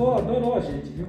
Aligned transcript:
Gostou, 0.00 0.14
adorou 0.14 0.56
a 0.56 0.60
gente, 0.60 0.88
viu? 0.90 1.06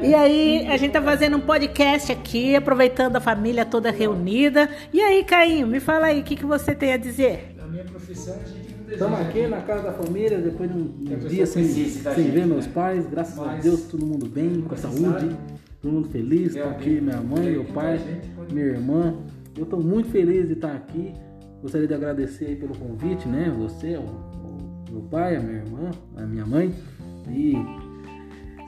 E 0.00 0.14
aí, 0.14 0.66
a 0.68 0.76
gente 0.76 0.92
tá 0.92 1.02
fazendo 1.02 1.36
um 1.36 1.40
podcast 1.40 2.12
aqui, 2.12 2.54
aproveitando 2.54 3.16
a 3.16 3.20
família 3.20 3.64
toda 3.64 3.90
reunida. 3.90 4.68
E 4.92 5.00
aí, 5.00 5.24
Caim, 5.24 5.64
me 5.64 5.80
fala 5.80 6.06
aí, 6.06 6.20
o 6.20 6.22
que, 6.22 6.36
que 6.36 6.46
você 6.46 6.74
tem 6.74 6.92
a 6.92 6.96
dizer? 6.96 7.56
A 7.60 7.66
minha 7.66 7.82
profissão, 7.84 8.34
a 8.34 8.46
gente 8.46 8.70
não 8.70 8.84
deseja. 8.84 8.92
Estamos 8.92 9.20
aqui 9.20 9.46
na 9.48 9.60
casa 9.62 9.82
da 9.82 9.92
família, 9.92 10.38
depois 10.38 10.70
de 10.70 10.78
um, 10.78 10.88
dia 11.28 11.44
sem, 11.44 11.64
sem 11.64 11.92
gente, 11.92 12.30
ver 12.30 12.46
meus 12.46 12.66
né? 12.66 12.72
pais. 12.72 13.06
Graças 13.08 13.38
a 13.38 13.54
Deus, 13.56 13.82
todo 13.82 14.06
mundo 14.06 14.26
bem, 14.26 14.60
com 14.62 14.76
saúde, 14.76 15.36
todo 15.82 15.92
mundo 15.92 16.08
feliz. 16.08 16.54
é 16.54 16.62
Tá 16.62 16.68
alguém 16.68 16.78
aqui 16.78 17.00
minha 17.00 17.20
mãe, 17.20 17.50
meu 17.50 17.64
pai, 17.64 17.98
minha 18.52 18.66
irmã. 18.66 19.16
Eu 19.56 19.64
estou 19.64 19.82
muito 19.82 20.08
feliz 20.10 20.46
de 20.46 20.52
estar 20.52 20.72
aqui. 20.72 21.12
Gostaria 21.60 21.88
de 21.88 21.94
agradecer 21.94 22.46
aí 22.46 22.56
pelo 22.56 22.76
convite, 22.76 23.26
né? 23.26 23.52
Você, 23.58 23.96
o, 23.96 24.02
o 24.02 24.92
meu 24.92 25.02
pai, 25.02 25.34
a 25.34 25.40
minha 25.40 25.58
irmã, 25.58 25.90
a 26.16 26.22
minha 26.22 26.46
mãe. 26.46 26.72
E 27.28 27.54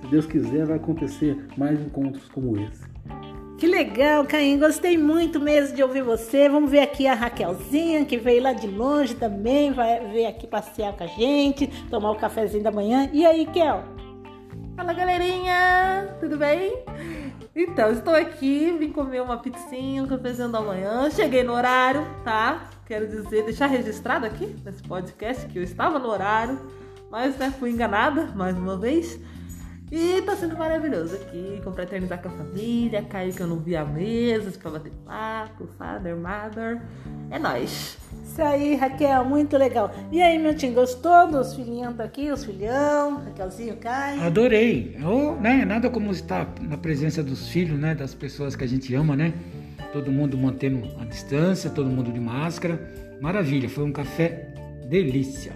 se 0.00 0.06
Deus 0.09 0.27
quiser, 0.27 0.66
vai 0.66 0.77
acontecer 0.77 1.36
mais 1.56 1.80
encontros 1.80 2.28
como 2.28 2.59
esse. 2.59 2.84
Que 3.59 3.66
legal, 3.66 4.27
Caim. 4.27 4.59
Gostei 4.59 4.98
muito 4.98 5.41
mesmo 5.41 5.74
de 5.74 5.82
ouvir 5.82 6.02
você. 6.02 6.46
Vamos 6.46 6.70
ver 6.70 6.80
aqui 6.80 7.06
a 7.06 7.14
Raquelzinha, 7.14 8.04
que 8.04 8.18
veio 8.18 8.42
lá 8.42 8.52
de 8.52 8.66
longe 8.66 9.14
também, 9.14 9.73
vai 9.73 10.06
vir 10.10 10.27
aqui 10.27 10.46
passear 10.46 10.92
com 10.92 11.04
a 11.04 11.06
gente, 11.06 11.66
tomar 11.88 12.10
o 12.10 12.16
cafezinho 12.16 12.62
da 12.62 12.70
manhã. 12.70 13.09
E 13.14 13.24
aí, 13.24 13.46
Kel? 13.46 13.82
Fala 14.77 14.92
galerinha, 14.92 16.16
tudo 16.20 16.37
bem? 16.37 16.76
Então, 17.54 17.90
estou 17.90 18.15
aqui, 18.15 18.76
vim 18.78 18.92
comer 18.92 19.23
uma 19.23 19.38
pizzinha, 19.38 20.02
um 20.02 20.06
cafezinho 20.06 20.51
da 20.51 20.60
manhã. 20.60 21.09
Cheguei 21.10 21.42
no 21.42 21.54
horário, 21.54 22.06
tá? 22.23 22.68
Quero 22.84 23.09
dizer, 23.09 23.42
deixar 23.45 23.68
registrado 23.68 24.26
aqui 24.26 24.54
nesse 24.62 24.82
podcast 24.82 25.46
que 25.46 25.59
eu 25.59 25.62
estava 25.62 25.98
no 25.98 26.10
horário, 26.10 26.60
mas 27.10 27.38
né, 27.38 27.51
fui 27.59 27.70
enganada 27.70 28.26
mais 28.34 28.54
uma 28.54 28.76
vez. 28.76 29.18
E 29.90 30.20
tá 30.23 30.34
sendo 30.34 30.56
maravilhoso 30.59 31.15
aqui, 31.15 31.60
confraternizar 31.62 32.20
com 32.20 32.29
a 32.29 32.32
família, 32.32 33.02
cair 33.02 33.32
que 33.32 33.40
eu 33.40 33.46
não 33.46 33.60
vi 33.60 33.76
há 33.76 33.84
meses 33.84 34.56
pra 34.56 34.73
bater 34.73 34.90
papo, 35.04 35.68
father, 35.79 36.16
mother. 36.16 36.82
É 37.30 37.38
nóis. 37.38 37.96
Isso 38.24 38.42
aí, 38.42 38.74
Raquel, 38.74 39.24
muito 39.24 39.57
legal. 39.57 39.95
E 40.10 40.20
aí, 40.20 40.38
meu 40.40 40.57
time, 40.57 40.74
gostou 40.74 41.29
dos 41.29 41.54
filhinhos 41.54 41.95
daqui, 41.95 42.32
os 42.32 42.45
filhão, 42.45 43.18
Raquelzinho, 43.24 43.76
Caio? 43.76 44.23
Adorei. 44.23 44.96
Eu, 45.01 45.37
né, 45.40 45.64
nada 45.64 45.88
como 45.88 46.10
estar 46.10 46.52
na 46.60 46.76
presença 46.76 47.23
dos 47.23 47.48
filhos, 47.48 47.79
né, 47.79 47.95
das 47.95 48.12
pessoas 48.12 48.57
que 48.57 48.64
a 48.64 48.68
gente 48.68 48.92
ama, 48.92 49.14
né? 49.14 49.32
Todo 49.92 50.10
mundo 50.10 50.37
mantendo 50.37 50.82
a 51.01 51.04
distância, 51.04 51.70
todo 51.70 51.88
mundo 51.88 52.12
de 52.12 52.18
máscara. 52.18 52.92
Maravilha, 53.20 53.68
foi 53.68 53.84
um 53.84 53.92
café 53.92 54.48
delícia. 54.88 55.52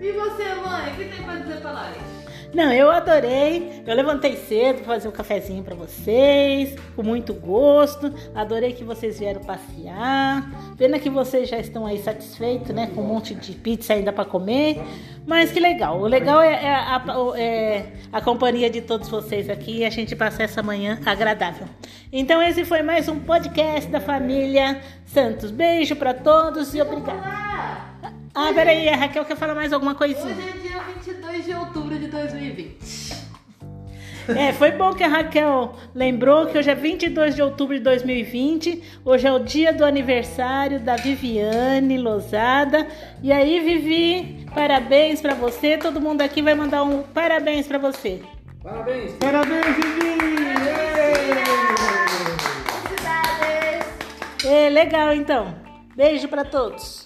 E 0.00 0.12
você, 0.12 0.54
mãe, 0.54 0.92
o 0.92 0.96
que 0.96 1.04
tem 1.16 1.24
pra 1.24 1.34
dizer 1.36 1.60
pra 1.60 1.72
nós? 1.72 2.27
Não, 2.52 2.72
eu 2.72 2.90
adorei. 2.90 3.82
Eu 3.86 3.94
levantei 3.94 4.36
cedo 4.36 4.76
para 4.76 4.94
fazer 4.94 5.08
um 5.08 5.12
cafezinho 5.12 5.62
para 5.62 5.74
vocês, 5.74 6.74
com 6.96 7.02
muito 7.02 7.34
gosto. 7.34 8.12
Adorei 8.34 8.72
que 8.72 8.82
vocês 8.82 9.18
vieram 9.18 9.42
passear. 9.42 10.50
Pena 10.76 10.98
que 10.98 11.10
vocês 11.10 11.48
já 11.48 11.58
estão 11.58 11.86
aí 11.86 11.98
satisfeitos, 11.98 12.74
né? 12.74 12.90
Com 12.94 13.02
um 13.02 13.06
monte 13.06 13.34
de 13.34 13.52
pizza 13.52 13.92
ainda 13.92 14.12
para 14.12 14.24
comer. 14.24 14.80
Mas 15.26 15.52
que 15.52 15.60
legal. 15.60 16.00
O 16.00 16.06
legal 16.06 16.40
é, 16.40 16.64
é 16.64 16.74
a, 16.74 17.04
é 17.36 17.92
a 18.10 18.20
companhia 18.20 18.70
de 18.70 18.80
todos 18.80 19.08
vocês 19.08 19.50
aqui 19.50 19.78
e 19.78 19.84
a 19.84 19.90
gente 19.90 20.16
passar 20.16 20.44
essa 20.44 20.62
manhã 20.62 20.98
agradável. 21.04 21.66
Então, 22.10 22.42
esse 22.42 22.64
foi 22.64 22.82
mais 22.82 23.08
um 23.08 23.20
podcast 23.20 23.90
da 23.90 24.00
família 24.00 24.80
Santos. 25.04 25.50
Beijo 25.50 25.94
para 25.96 26.14
todos 26.14 26.74
e 26.74 26.80
obrigada. 26.80 27.88
Ah, 28.34 28.52
peraí, 28.54 28.88
a 28.88 28.96
Raquel 28.96 29.24
quer 29.24 29.36
falar 29.36 29.54
mais 29.54 29.72
alguma 29.72 29.94
coisinha? 29.94 30.36
Hoje 31.28 31.40
é 31.40 31.42
dia 31.42 31.42
22 31.42 31.44
de 31.44 31.54
outubro 31.54 31.98
de 31.98 32.06
2020. 32.06 33.28
É, 34.28 34.52
foi 34.54 34.72
bom 34.72 34.94
que 34.94 35.04
a 35.04 35.08
Raquel 35.08 35.74
lembrou 35.94 36.46
que 36.46 36.56
hoje 36.56 36.70
é 36.70 36.74
22 36.74 37.34
de 37.34 37.42
outubro 37.42 37.76
de 37.76 37.82
2020. 37.82 38.82
Hoje 39.04 39.26
é 39.26 39.32
o 39.32 39.38
dia 39.38 39.70
do 39.72 39.84
aniversário 39.84 40.80
da 40.80 40.96
Viviane 40.96 41.98
Lozada. 41.98 42.86
E 43.22 43.30
aí, 43.30 43.60
Vivi, 43.60 44.46
parabéns 44.54 45.20
pra 45.20 45.34
você. 45.34 45.76
Todo 45.76 46.00
mundo 46.00 46.22
aqui 46.22 46.40
vai 46.40 46.54
mandar 46.54 46.82
um 46.82 47.02
parabéns 47.02 47.66
pra 47.66 47.76
você. 47.76 48.22
Parabéns! 48.62 49.12
Parabéns, 49.14 49.66
Vivi! 49.66 50.18
Felicidades! 52.88 54.46
É, 54.46 54.70
legal 54.70 55.12
então. 55.12 55.54
Beijo 55.94 56.26
pra 56.28 56.44
todos. 56.44 56.97